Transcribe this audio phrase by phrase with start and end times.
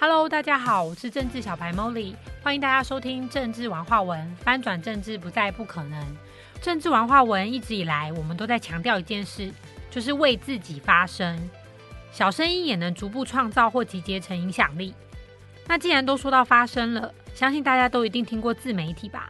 [0.00, 6.16] Hello，大家好，我是政治小白 Molly，欢迎大家收听政治玩话文，翻转政治不再不可能。
[6.62, 9.52] 政治玩话文一直以来，我们都在强调一件事，
[9.90, 11.36] 就是为自己发声，
[12.12, 14.94] 小声音也能逐步创造或集结成影响力。
[15.66, 19.28] 那既然都说到发声了，相信大家都一定听过自媒体吧？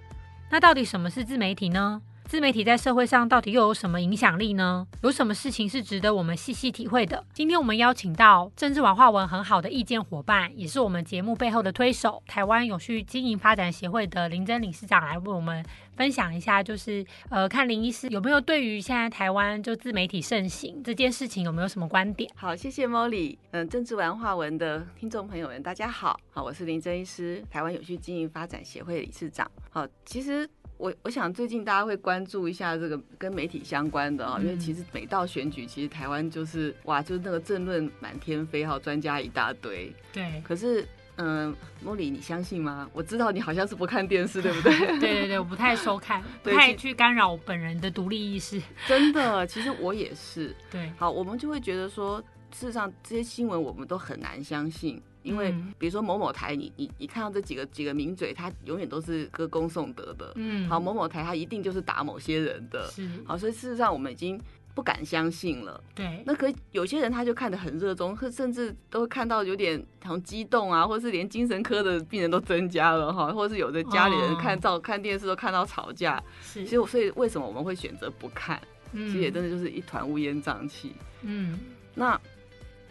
[0.50, 2.02] 那到底什么是自媒体呢？
[2.28, 4.86] 自媒体在社会上到底又有什么影响力呢？
[5.02, 7.24] 有什么事情是值得我们细细体会的？
[7.32, 15.64] 今天我们邀请到政治文化文很好的意见伙伴，也是我们节目背后的推手——台湾永续经营发展协会的林真理事长来为我们
[15.96, 22.30] 分享一下，就是呃，看林医师有没有对于现在台湾就自媒体盛行这件事情有没有什么观点？
[22.36, 23.38] 好，谢谢 Molly。
[23.52, 29.50] 嗯，政治文化文的听众朋友们，大家好，好，我是林真医师，台湾永续经营发展协会理事长。
[29.70, 30.46] 好，其实。
[30.78, 39.92] 我我想最近大家会关注一下这个跟媒体相关的啊，因为其实每到选举，其实台湾就是哇，就是那个政论满天飞哈，专家一大堆。
[40.12, 40.40] 对。
[40.44, 42.88] 可是，嗯，莫莉，你相信吗？
[42.92, 44.78] 我知道你好像是不看电视，对不对？
[44.98, 48.62] 对对对，我不太收看， 不太去干扰本人的独立意识。
[48.86, 50.54] 真的，其实我也是。
[50.70, 50.92] 对。
[50.96, 52.20] 好，我们就会觉得说，
[52.52, 55.02] 事实上这些新闻我们都很难相信。
[55.22, 60.32] 因为比如说某某台，你你你看到这几个几个名嘴，他永远都是歌功颂德的。
[60.36, 62.88] 嗯，好，某某台他一定就是打某些人的。
[62.90, 64.40] 是，好，所以事实上我们已经
[64.74, 65.82] 不敢相信了。
[65.94, 76.22] 对，那可有些人他就看得很热衷，甚至都会看到有点很激动啊，或是连精神科的病人都增加了哈，或是有的家里人看照看电视都看到吵架。
[76.40, 78.60] 是，其实所以为什么我们会选择不看？
[78.92, 80.94] 其实也真的就是一团乌烟瘴气。
[81.20, 81.58] 嗯，
[81.94, 82.18] 那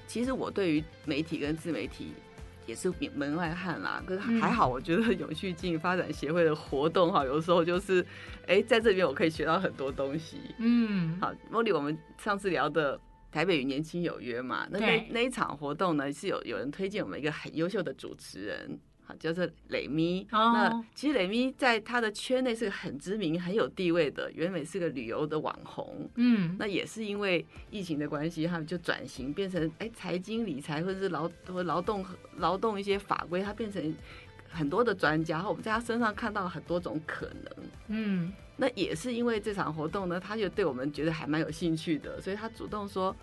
[0.07, 2.13] 其实我对于媒体跟自媒体。
[2.65, 8.05] 也是门外汉啦，可是还好，我觉得永续经营发展协会的活动哈，有时候就是，
[8.45, 10.37] 哎，在这边我可以学到很多东西。
[10.57, 12.99] 嗯，好，茉莉，我们上次聊的
[13.31, 18.77] 台北与年轻有约嘛，那那那一场活动呢，是有有人推荐我们一个很优秀的主持人。
[19.15, 26.09] 叫做雷咪，那其实雷咪在他的圈内是个很知名、很有地位的，原本是个旅游的网红。
[26.15, 32.05] 嗯，那也是因为疫情的关系，他们就转型变成哎财经理财或者是劳或劳动
[32.37, 33.95] 劳动一些法规，他变成
[34.49, 35.47] 很多的专家。
[35.47, 37.65] 我们在他身上看到很多种可能。
[37.87, 43.15] 嗯，那也是因为这场活动呢，他就对我们觉得还蛮有兴趣的，所以他主动说，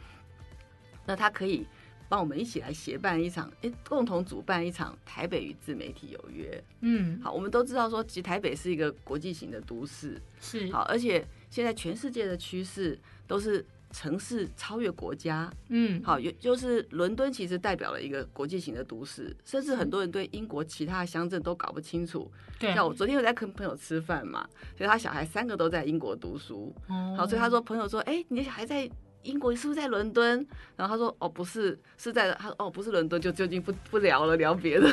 [1.07, 1.67] 那他可以。
[2.09, 6.63] 帮我们一起来协办一场，哎，共同主办一场台北与自媒体有约。
[6.81, 15.51] 嗯，好，我们都知道说，其实台北是一个国际型的都市，是好，而且现在全世界的趋势都是城市超越国家。
[15.69, 22.31] 嗯，好，有就是伦敦其实代表了一个国际型的都市，甚至很多人对英国其他的乡镇都搞不清楚。
[22.59, 26.75] 对，像我昨天有在跟朋友吃饭嘛，所以他小孩三个都在英国读书。
[26.89, 28.91] 哦，好，所以他说朋友说，哎，你的小孩在。
[29.25, 30.47] 英国是不是在伦敦？
[30.77, 34.87] 然后他说：“哦，不是，是在他说哦，不是伦敦，就究竟不不聊了，聊别的。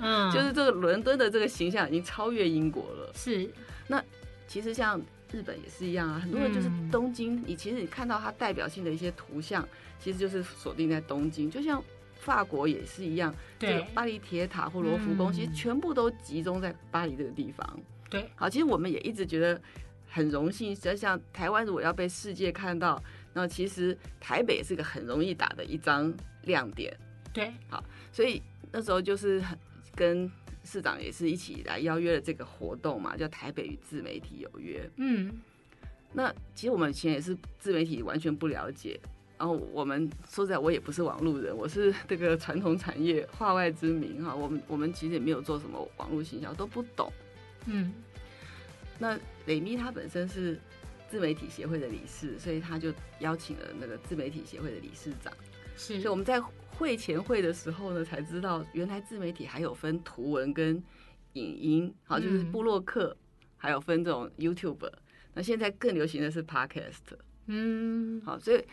[0.00, 3.12] 嗯， 就是这个伦敦的这个形象已经超越英国了。
[3.14, 3.48] 是，
[3.86, 4.02] 那
[4.48, 5.00] 其实像
[5.30, 9.66] 日本也是一样啊，很多人就是东京，你其实你看到它代表性的一些图像，
[10.00, 11.50] 其实就是锁定在东京。
[11.50, 11.82] 就像
[12.18, 17.78] 法国也是一样，对，巴黎铁塔或罗浮宫，其实全部都集中在巴黎这个地方。
[18.08, 19.60] 对，好，其实我们也一直觉得
[20.08, 23.02] 很荣幸，就像台湾如果要被世界看到。
[23.36, 26.14] 那其实台北是个很容易打的一张
[26.44, 26.96] 亮点，
[27.32, 28.40] 对，好，所以
[28.70, 29.42] 那时候就是
[29.92, 30.30] 跟
[30.62, 34.88] 市长也是一起来邀约了这个活动嘛，叫台北与自媒体有约。
[34.98, 35.32] 嗯，
[36.12, 39.00] 那其实我们以前也是自媒体完全不了解，
[39.36, 47.12] 然后我们说实在，我也不是网路人，我是这个传统产业化外之民哈，我们我们其实也没有做什么网络行销，都不懂。
[47.66, 47.92] 嗯，
[48.96, 50.56] 那雷咪他本身是。
[51.14, 55.32] 自媒体协会的理事，所以他就邀请了那个自媒体协会的理事长。
[55.76, 56.40] 是，所以我们在
[56.76, 60.82] 会前会的时候呢，才知道原来自媒体还有分图文跟
[61.34, 63.16] 影音，好，就是布洛克，
[63.56, 64.90] 还有分这种 YouTube。
[65.34, 67.16] 那现在更流行的是 Podcast。
[67.46, 68.64] 嗯，好，所以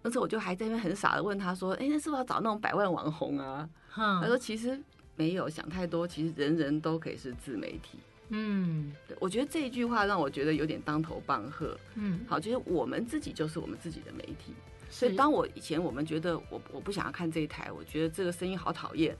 [0.00, 4.82] 那时候我就还在那边很傻的问他说：“哎，那是不是要找那种百万网红啊？”他说：“其实
[5.14, 7.98] 没有想太多，其实人人都可以是自媒体。”
[8.34, 11.78] 嗯，对，我觉得这一句话让我觉得有点当头棒喝。
[11.96, 14.54] 嗯，好，就是我们自己就是我们自己的媒体，
[14.88, 19.14] 所以当我以前我们觉得我我不想要看这一台，我觉得这个声音好讨厌。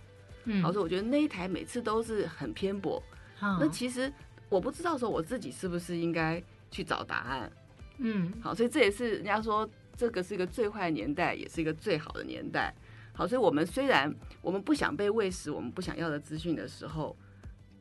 [0.44, 3.02] 嗯，好，说我觉得那一台每次都是很偏颇。
[3.38, 4.10] 那其实
[4.48, 7.52] 我不知道说我自己是不是应该去找答案。
[7.98, 12.74] 嗯，好，所以这也是人家说这个是一个最坏的年代，也是一个最好的年代。
[13.12, 14.10] 好，所以我们虽然
[14.40, 17.14] 我们不想被喂食我们不想要的资讯的时候，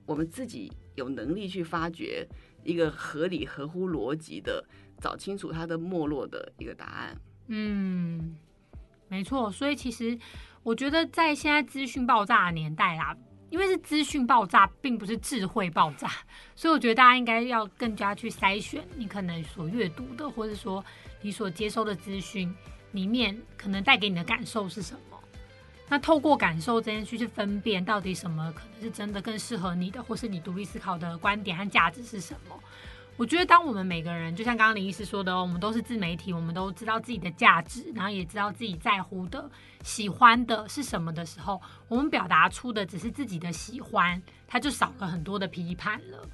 [0.06, 0.69] 我们自己。
[0.95, 2.27] 有能力去发掘
[2.63, 4.63] 一个合理、合乎逻辑的，
[4.99, 7.17] 找清楚它的没落的一个答案。
[7.47, 8.35] 嗯，
[9.07, 9.51] 没错。
[9.51, 10.17] 所以其实
[10.63, 13.15] 我觉得在现在资讯爆炸的年代啦，
[13.49, 16.09] 因为是资讯爆炸，并不是智慧爆炸，
[16.55, 20.83] 所以我觉得大家应该要更加去筛选你可能所阅读的，或者说
[21.21, 22.53] 你所接收的资讯
[22.94, 25.10] 里面可能带给你的感受是什么。
[25.91, 32.57] 那透过感受这件事去分辨，到底什么可能是真的更适合你的，或是你独立思考的观点和价值是什么？
[33.17, 39.51] 我觉得，当我们每个人，就像刚刚林医师说的，我们都是自媒体，我们都知道自己的价值，然后也知道自己在乎的、
[39.83, 46.25] 喜欢的是什么的时候，我们表达出的只是自己的喜欢，它就少了很多的批判了。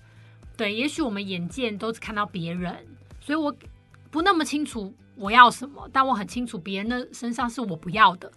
[0.55, 2.85] 对，也许我们眼见都只看到别人，
[3.19, 3.51] 所以我
[4.11, 8.31] 不那么清楚我要什么，但我很清楚别人的身上是我不要的。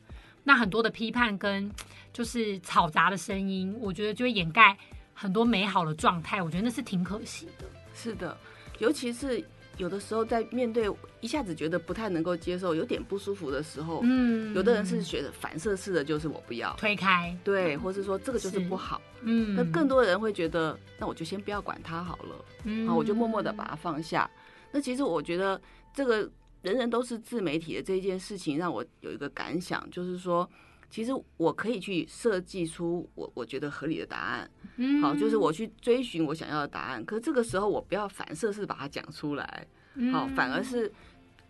[0.51, 1.71] 那很多的批判跟
[2.13, 4.77] 就是嘈杂的声音，我觉得就会掩盖
[5.15, 6.43] 很多美好的状态。
[6.43, 7.65] 我觉得那是挺可惜的。
[7.95, 8.37] 是的，
[8.81, 9.41] 尤其是
[9.77, 24.29] 有的时候在面对一下子觉得不太能够接受、有点不舒服的时候，嗯，有的人是觉得反射式的就是我不要推开，对，或是说这个就是不好，嗯，那更多人会觉得那我就先不要管他好了，嗯，我就默默的把它放下。
[24.73, 25.61] 那其实我觉得
[25.95, 26.29] 这个。
[26.63, 30.49] 人人都是自媒体的这件事情，让我有一个感想，就是说，
[30.91, 37.05] 其实我可以去设计出我我觉得合理的答案，嗯，好，就是我去追寻我想要的答案。
[37.05, 39.67] 可是这个时候，我不要反射式把它讲出来，
[40.13, 40.93] 好，反而是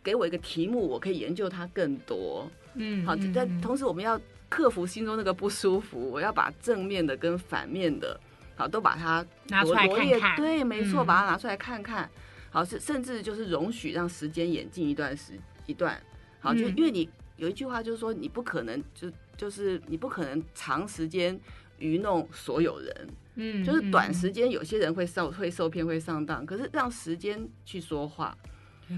[0.02, 8.18] 给我一个题目，我可以研究它更多，嗯，好，但同时我们要克服心中那个不舒服，我要把正面的跟反面的，
[8.54, 12.08] 好，都把它拿出来看看，对，没错，把它拿出来看看。
[12.50, 15.34] 好，是甚至就是容许让时间演进一段时
[15.66, 16.02] 一段，
[16.40, 21.38] 好，就因为你有一句话就是说，你不可能就就是你不可能长时间
[21.78, 28.36] 愚弄所有人，嗯，就是短时间有些人会受会受骗会上当，可是让时间去说话，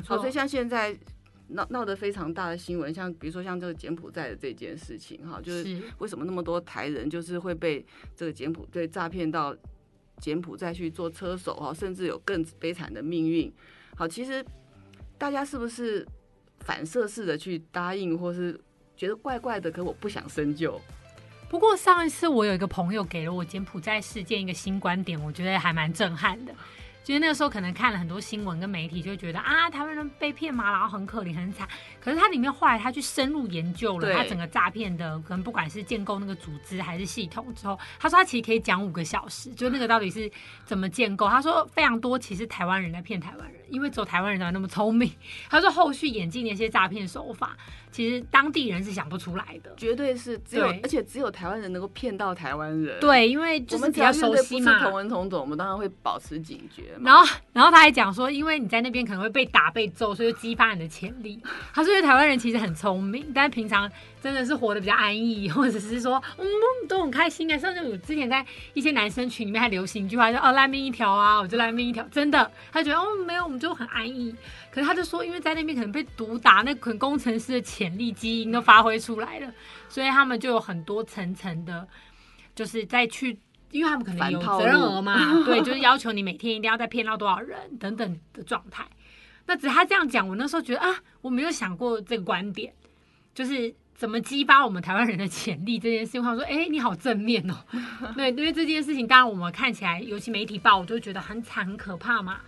[0.07, 0.99] 好，所以像现在
[1.49, 5.83] 闹闹得非常大的新闻，像比如说像这个柬埔寨的这件事情，哈，就是。
[5.99, 7.85] 为什么那么多台人就是会被
[8.17, 9.55] 这个柬埔寨诈骗到。
[10.23, 13.53] 柬埔寨去做车手哈，甚至有更悲惨的命运。
[13.97, 14.43] 好，其实
[15.19, 16.07] 大家是不是
[16.61, 18.59] 反射式的去答应，或是
[18.97, 19.69] 觉得怪怪的？
[19.69, 20.81] 可我不想深究。
[21.51, 26.55] 不过上一次我有一个朋友给了我柬埔寨事件一个新观点，我觉得还蛮震撼的。
[27.05, 31.67] 就是那个时候可能看了很多新闻跟媒体，就觉得啊，台湾人被骗嘛，然后很可怜很惨。
[32.01, 40.31] 可是他里面后来他去深入研究了他整个诈骗的，可能不管是建构那个组织还是系统之后，他说他其实可以讲五个小时，就那个到底是
[40.65, 41.29] 怎么建构。
[41.29, 45.11] 他说非常多，其实台湾人在骗台湾人，因为只有台湾人才那么聪明。
[45.51, 47.57] 他说后续演进那些诈骗手法。
[47.91, 52.99] 其实当地人是想不出来的，绝对是只有，而且只有台湾人能够骗到台湾人。
[52.99, 56.85] 对，因为就是比较熟悉嘛，同文同种，我们当然会保持警觉。
[57.03, 61.39] 然后，然后他还讲说，因为你在那边可能会被打被揍，所以就激发你的潜力。
[61.75, 63.87] 他说，因为台湾人其实很聪明，但是平常
[64.23, 66.47] 真的是活得比较安逸， 或者是说，嗯，
[66.89, 67.59] 都很开心啊。
[67.59, 72.03] 甚至我之前在一些男生群里面还流行一句话，就哦，烂命一条啊，我就烂命一条。
[72.05, 74.33] 真的，他觉得哦，没有，我们就很安逸。
[74.71, 79.53] 可是他就说，因为在那边可能被毒打，那可能工程师的潜力基因都发挥出来了，
[79.89, 81.87] 所以他们就有很多层层的，
[82.55, 83.39] 就是再去，
[83.71, 88.87] 因为他们可能有责任额嘛，对，就是要求你每天一定要再骗到多少人等等的状态。
[89.47, 90.89] 那只是他这样讲，我那时候觉得啊，
[91.21, 92.73] 我没有想过这个观点，
[93.35, 96.21] 就是怎么激发我们台湾人的潜力这件事情。
[96.21, 97.55] 他说，哎，你好正面哦，
[98.17, 102.41] 对，因为这件事情，当然我们看起来，尤其媒体报，我就觉得很惨很可怕嘛。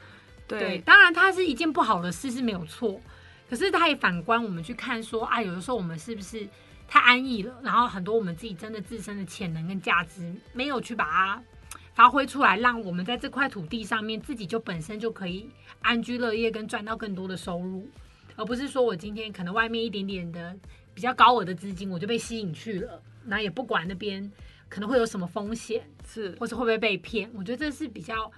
[0.48, 3.00] 对，当然它是一件不好的事是没有错，
[3.48, 6.44] 可是它也反观我们去看说啊，有的时候我们是不是
[6.88, 7.54] 太安逸了？
[7.62, 11.42] 然后很多我们自己真的自身的潜能跟价值没有去把它
[11.94, 15.48] 发挥出来，让我们在这块土地上面自己就本身就可以
[15.82, 17.88] 安居乐业跟赚到更多的收入，
[18.36, 20.56] 而不是说我今天可能外面一点点的
[20.92, 24.30] 比较高额的资金我就被吸引去了，那也不管那边
[24.68, 27.30] 可能会有什么风险，是或是会不会被骗？
[27.34, 28.30] 我觉得这是比较。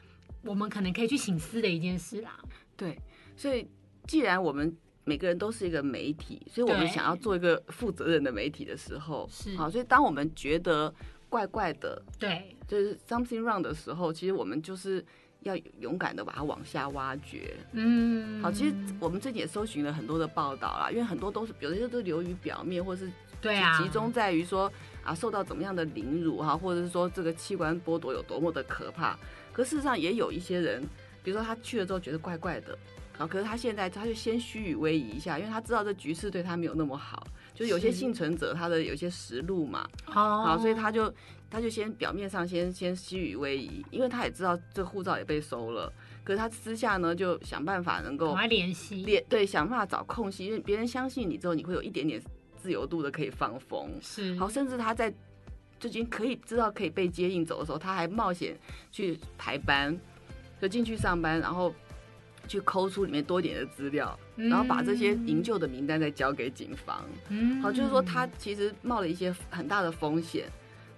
[0.43, 2.39] 我们可能可以去醒思的一件事啦。
[2.77, 2.97] 对，
[3.37, 3.69] 所以
[4.07, 4.73] 既然我们
[5.03, 9.69] 每个人都是一个媒体，所以我们想要做一个负责任的媒体的时候，是好。
[9.69, 10.95] 所以当我们觉得
[11.29, 15.05] 怪怪的，对，就是 something wrong 的时候，其实我们就是
[15.47, 17.55] 要勇敢的把它往下挖掘。
[17.73, 18.51] 嗯，好。
[18.51, 23.11] 其实我们最近也搜寻了很多的报道啦，因为很多都是有些都流于表面，或是
[23.41, 24.71] 对啊，集中在于说
[25.05, 29.19] 啊受到怎么样的凌辱哈，或者是说这个器官剥夺有多么的可怕。
[29.53, 30.83] 可事实上也有一些人，
[31.23, 32.79] 比如说他去了之后觉得怪怪的，
[33.19, 37.27] 啊，可是他现在他就先虚与委蛇一下，因为他知道这局势对他没有那么好，
[37.57, 41.13] 就是有些幸存者他的有些实录嘛，好，所以他就
[41.51, 52.23] 他就先表面上先先虚与委蛇，因为他也知道这护照也被收了，可是他私下呢就想办法能够联系联对想办法找空隙，因为别人相信你之后，你会有一点点。
[52.59, 55.13] 自由度的可以放风，是好，甚至他在
[55.79, 58.59] 最近可以知道可以被接应走的时候，他还冒险
[58.91, 59.97] 去排班，
[60.61, 61.73] 就进去上班，然后
[62.47, 67.05] 去抠出里面多点的资料，然后把这些营救的名单再交给警方。
[67.29, 70.47] 嗯，好，就是说他其实冒了一些很大的风险，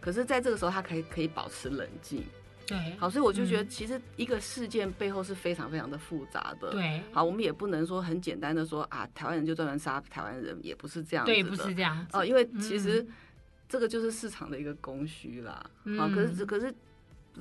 [0.00, 2.22] 可是在这个时候他可以可以保持冷静。
[2.66, 6.70] 对，好，所以我就觉得其实一个事件背后是非常非常的复杂的。
[6.70, 11.24] 对，好，我们也不能说很简单的说啊，台湾人就专门杀台湾人，也不是这样。
[11.24, 12.06] 对，不是这样。
[12.12, 13.06] 哦，因为其实
[13.70, 15.64] 这个就是市场的一个供需啦。
[15.96, 16.70] 好，可是可是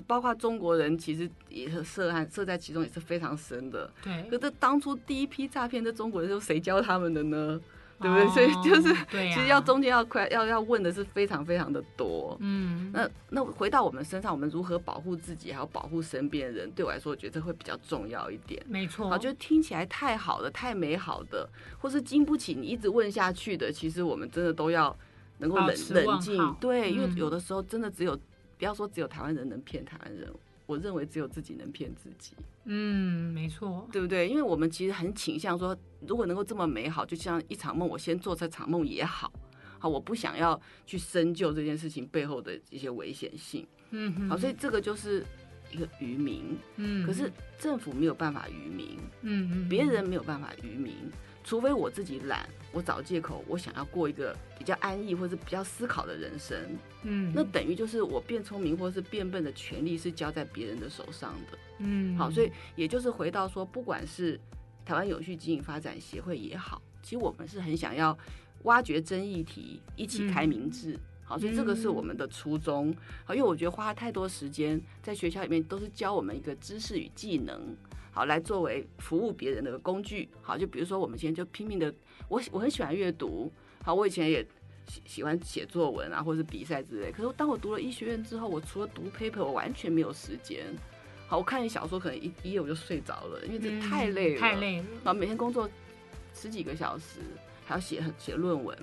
[0.06, 3.92] 包括中国人其实也是涉案涉在其中也是非常深的。
[4.04, 7.60] 对，可这当初第一批诈骗的中国人是谁教他们的呢？
[8.00, 8.28] 对不对？
[8.28, 12.38] 所以就是，其实要中间要快，要要问的是非常非常的多。
[12.42, 18.64] 嗯，那那回到我们身上，我们如何保护自己，还有保护身边人，对我来说，我觉得会比较重要一点。
[18.68, 21.50] 没错，啊，就听起来太好了，太美好的，
[21.80, 24.96] 或是经不起你一直问下去的，其实我们真的都要
[25.40, 26.56] 能够冷冷静。
[26.60, 28.16] 对，因为有的时候真的只有，
[28.58, 30.32] 不要说只有台湾人能骗台湾人。
[30.66, 32.34] 我认为只有自己能骗自己。
[32.66, 34.28] 嗯，没错，对不对？
[34.28, 35.74] 因为我们其实很倾向说，
[36.06, 39.32] 如果能够这么美好，就像一场梦，我先做这场梦也好。
[39.80, 43.66] 好，我不想要去深究这件事情背后的一些危险性。
[43.92, 45.26] 嗯，好，所以这个就是
[45.72, 46.58] 一个渔民。
[46.76, 48.98] 嗯，可是政府没有办法渔民。
[49.22, 50.96] 嗯嗯，别人没有办法渔民。
[51.48, 56.58] 除非我自己懒，我找借口，我想要过一个比较安逸或者比较思考的人生，
[57.04, 64.38] 嗯，那等于就是我变聪明或是变笨的权利是交在别人的手上的，嗯，好，所以也就是回到说，不管是
[64.84, 68.18] 台湾有序经营发展协会也好，其实我们是很想要
[68.64, 77.76] 挖掘争议题，一起开明智，好，所以这个是我们的初衷，好，因为我觉得花太多时间在学校里面都是教我们一个知识与技能。
[78.14, 80.30] 好，来作为服务别人的工具。
[80.42, 81.94] 好，就比如说我们今天就拼命的，
[82.30, 83.52] 我我很喜欢阅读。
[83.84, 84.42] 好，我以前也
[84.88, 87.12] 喜喜欢写作文啊，或者是比赛之类。
[87.12, 90.66] 可是当我读了医学院之后，我除了读 paper，我完全没有时间。
[91.28, 94.86] 好，我看一小说可能一一页我就睡着了，因为这太累了，太累了。
[95.04, 95.70] 然后每天工作
[96.34, 97.20] 十几个小时，
[97.66, 98.76] 还要写写论文，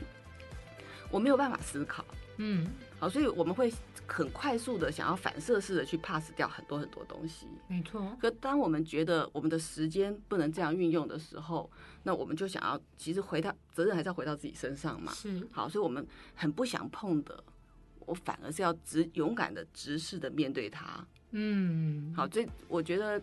[1.11, 2.05] 我没有办法思考。
[2.37, 2.67] 嗯，
[2.99, 3.73] 好，所以我们会。
[4.07, 8.15] 很快速的想要反射式的去 pass 掉很多很多东西，没错。
[8.21, 11.71] 可当我们觉得我们的时间不能这样运用的时候，
[12.03, 15.11] 那我们就想要其实回到责任还是要回到自己身上嘛。
[15.15, 15.49] 是。
[15.51, 17.43] 好，所以我们很不想碰的，
[18.01, 21.03] 我反而是要直勇敢的直视的面对它。
[21.31, 22.13] 嗯。
[22.15, 23.19] 好，这我觉得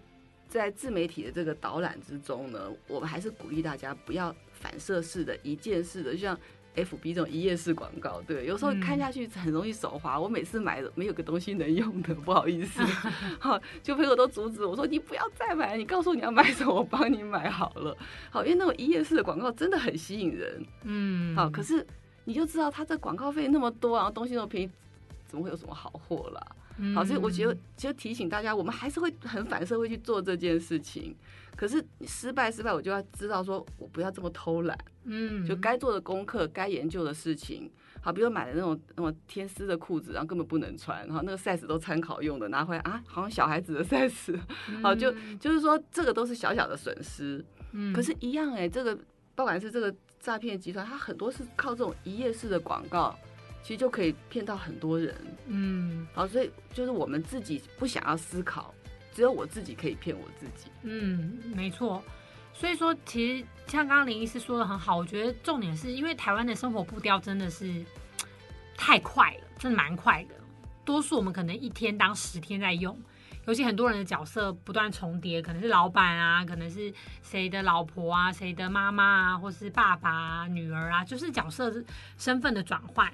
[0.48, 6.36] 在自媒体的这个导览之中呢，我们还是鼓励大家不要反射式的一件事的，就像。
[6.76, 10.20] F B 这种一页式广告，对，有时候看下去很容易手滑。
[10.20, 12.82] 我每次买没有个东西能用的，不好意思，
[13.40, 17.96] 好，就朋友都阻止我说：“你不要再买，你告诉我你要买什么，我帮你买好了。”
[18.32, 21.86] 好，因为那种一页式的广告真的很吸引人，嗯，好，可是
[22.24, 24.70] 你就知道他这广告费那么多，然后东西那么便宜，
[25.28, 26.42] 怎么会有什么好货啦？
[26.96, 31.16] 好，所以我觉得就提醒大家，我们还是会很反射会去做这件事情。
[31.56, 34.78] 可是失败失败，我就要知道说，我不要这么偷懒。
[35.04, 37.70] 嗯，就该做的功课、该研究的事情，
[38.02, 44.40] 好，比如买的那种那种天丝的裤子，然后根本不能穿，然后那个 size 都参考用的，拿回来啊，好像小孩子的 size，
[44.82, 47.44] 好，就就是说这个都是小小的损失。
[47.74, 48.98] 嗯，可是，一样哎，这个
[49.36, 53.16] 不管是这个诈骗集团，它很多是靠这种一页式的广告，
[53.64, 55.16] 其实就可以骗到很多人。
[55.48, 58.74] 嗯，好，所以就是我们自己不想要思考。
[59.14, 60.72] 只有我自己可以骗我自己。
[60.84, 62.02] 嗯，没错。
[62.54, 67.84] 所以说，其实像刚刚林医师说的很好，我觉得重点是因为台湾的生活步调真的是
[68.78, 70.36] 太快了，真的蛮快的。
[70.86, 72.98] 多数我们可能一天当十天在用，
[73.46, 81.84] 尤其很多人的角色不断重叠，可能是老板啊，可能是谁的老婆啊，谁的妈妈啊，或是爸爸、啊、女儿啊，就是角色
[82.18, 83.12] 身份的转换。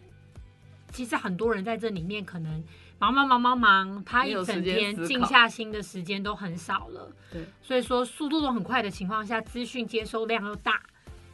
[0.92, 2.64] 其实很多人在这里面可能。
[3.00, 7.12] 忙忙忙忙忙，他一整天静下心的时间都很少了。
[7.32, 10.82] 对，所以说速度都很快的情况下，资讯接收量又大，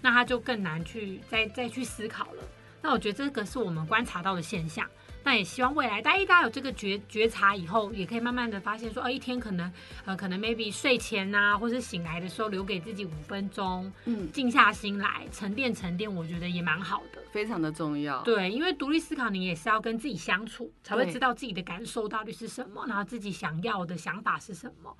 [0.01, 2.43] 那他就更难去再再去思考了。
[2.81, 4.85] 那我觉得这个是我们观察到的现象。
[5.25, 9.71] 那也希望未来大家大家有这个觉觉察以后，也可以慢慢的发现说，哦，一天可能
[10.05, 18.21] 呃可能 maybe 睡前呐，或是醒来的时候留给自己五分钟，嗯，静下心来沉淀沉淀，我觉得也蛮好的，非常的重要。
[18.23, 24.93] 对，因为独立思考，你也是要跟自己相处，才会知道自己的感受到底是什么，然后自己想要的想法是什么。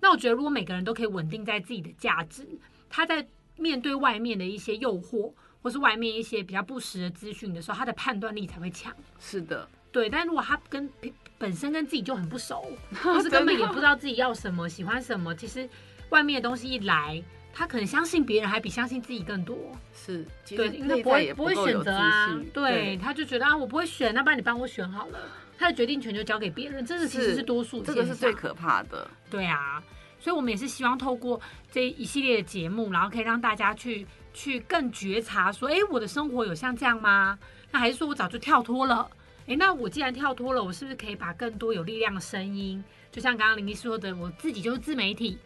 [0.00, 2.44] 那我觉得如果每个人都可以稳定在自己的价值，
[2.88, 3.24] 他在
[3.56, 5.32] 面对外面的一些诱惑。
[5.62, 8.94] 或是外面一些比较不实的资讯的时候，他的判断力才会强。
[9.18, 10.08] 是的，对。
[10.08, 10.90] 但如果他跟
[11.38, 15.68] 本身跟自己就很不熟， 或是根本也不知道自己要什么、喜欢什么，其实
[16.10, 19.56] 外面的东西一来，他可能相信别人还比相信自己更多。
[19.94, 22.38] 是，对，因为不会不会选择啊。
[22.52, 25.18] 对，他就觉得啊，我不会选，那不然你帮我选好了。
[25.58, 29.06] 他的决定权就交给别人，这是其实是多数，这个是最可怕的。
[29.30, 29.82] 对啊，
[30.20, 31.40] 所以我们也是希望透过
[31.72, 37.38] 这一系列的节目，然后可以让大家去去更觉察，说，哎，我的生活有像这样吗？
[37.72, 39.10] 那还是说我早就跳脱了？
[39.46, 45.38] 哎，那我既然跳脱了，我是不是可以把更多有力量的声音，就像刚刚林医师说的，我自己就是自媒体，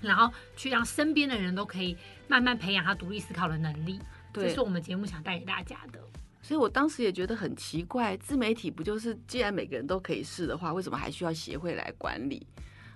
[0.00, 3.98] 然后去让身边的人都可以慢慢培养他独立思考的能力。
[4.32, 6.00] 这是我们节目想带给大家的。
[6.42, 12.46] 所以我当时也觉得很奇怪，自媒体不就是既然每个人都可以试的话，为什么还需要协会来管理？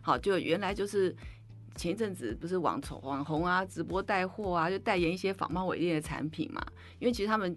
[0.05, 1.17] 好，就原来就是
[1.77, 6.63] 前一阵子不是网红网红啊，直播带货啊，就代言一些仿冒伪劣的产品嘛。
[6.99, 7.57] 因为其实他们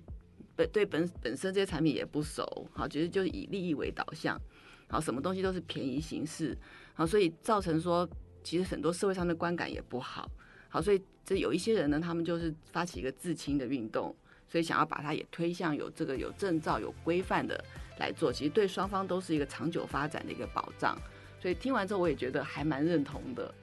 [0.55, 4.39] 本对本本身这些产品也不熟，好，其实就是以利益为导向，
[4.87, 6.57] 好，什么东西都是便宜行事，
[6.93, 8.09] 好，所以造成说
[8.41, 10.31] 其实很多社会上的观感也不好，
[10.69, 14.15] 好，所以这有一些人呢，他们就是发起一个自清的运动。
[14.49, 17.61] 所以想要把它也推向有这个有证照、有规范的
[17.99, 20.97] 来做，其实对双方都是一个长久发展的一个保障。
[21.39, 23.53] 所以听完之后，我也觉得还蛮认同的。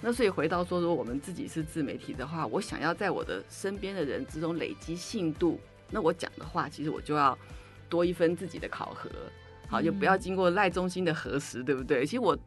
[0.00, 5.58] 那所以回到说，如果我们自己是自媒体的话，我想要在我的身边的人之中累积信度，
[5.90, 7.36] 那我讲的话，其实我就要
[7.88, 9.10] 多一分自己的考核，
[9.68, 12.06] 好，就不要经过赖中心的核实，对不对？
[12.06, 12.38] 其实我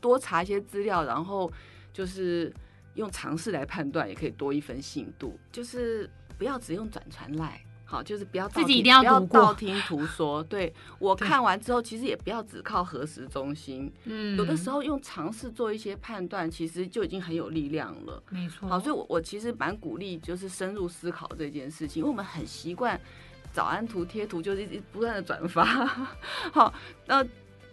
[0.00, 1.50] 多查一些资料，然后
[1.92, 2.52] 就是
[2.94, 6.08] 用尝试来判断，也可以多一分信度，就是。
[6.38, 7.60] 不要只用转传赖，
[7.90, 10.40] 好，就是不要自己一定要不要道听途说。
[10.44, 13.92] 对我看完之后，其实也不要只靠核实中心。
[14.04, 18.22] 嗯，有的时候用尝试做一些判断，其实就已经很有力量了。
[18.30, 18.68] 没错。
[18.68, 22.98] 好，所以，我我其实蛮鼓励，就是深入思考这件事情，因为我们很习惯
[23.52, 25.64] 早安图贴图，就是一直不断的转发。
[26.54, 26.72] 好，
[27.06, 27.26] 那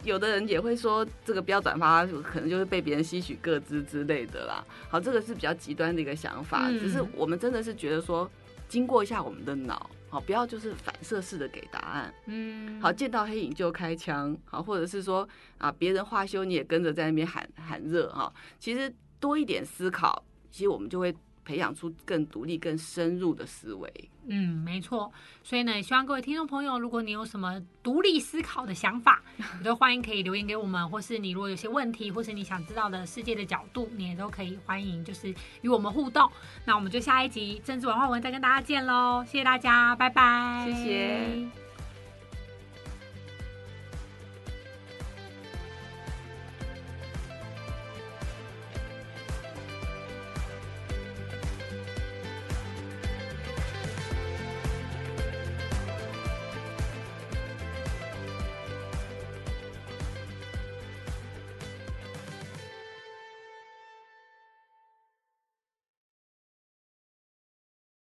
[0.04, 4.66] 有的人也会说，这个不要转发，可能就是被别人吸取各资之类的啦。
[4.90, 6.68] 好，这个是比较极端的一个想法。
[6.72, 8.28] 只是我们真的是觉得说。
[8.70, 15.28] 经过一下我们的脑，好，不要就是反射式的给答案，嗯，好，见到黑影就开枪，好，或者是说
[15.58, 21.16] 啊，别人话休你也跟着在那边喊喊热，哈，其实多一点思考，其实我们就会。
[21.48, 24.10] 培养出更独立、更深入的思维。
[24.28, 25.10] 嗯，没错。
[25.42, 29.24] 所以呢，希望各位听众朋友，如果你有什么独立思考的想法，
[29.58, 36.30] 你都欢迎可以留言给我们，或是你如果有些问题，或是你想知道的世界的角度，你也都可以欢迎，就是与我们互动。
[36.66, 41.67] 那我们就下一集政治文化文再跟大家见喽，谢谢大家，拜拜，谢谢。